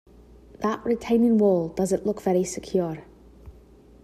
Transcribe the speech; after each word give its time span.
That 0.61 0.83
retaining 0.83 1.37
wall 1.37 1.67
doesn’t 1.69 2.07
look 2.07 2.23
very 2.23 2.43
secure 2.43 3.03